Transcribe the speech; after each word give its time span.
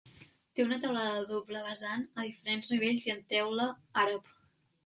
Té 0.59 0.63
una 0.67 0.79
teulada 0.85 1.11
a 1.17 1.27
doble 1.33 1.61
vessant 1.67 2.07
a 2.21 2.25
diferents 2.31 2.73
nivells 2.75 3.09
i 3.11 3.15
en 3.17 3.25
teula 3.35 3.71
àrab. 4.07 4.35